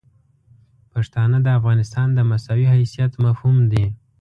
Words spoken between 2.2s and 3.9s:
مساوي حیثیت مفهوم دي.